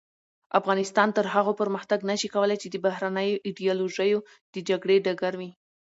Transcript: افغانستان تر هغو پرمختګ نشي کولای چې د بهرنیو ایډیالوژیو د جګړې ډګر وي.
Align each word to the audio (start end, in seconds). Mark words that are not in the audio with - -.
افغانستان 0.59 1.07
تر 1.17 1.25
هغو 1.35 1.51
پرمختګ 1.61 1.99
نشي 2.11 2.29
کولای 2.35 2.57
چې 2.63 2.67
د 2.69 2.75
بهرنیو 2.85 3.41
ایډیالوژیو 3.47 4.19
د 4.53 4.55
جګړې 4.69 4.95
ډګر 5.05 5.33
وي. 5.39 5.51